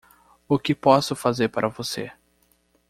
[0.47, 2.11] O que posso fazer para você?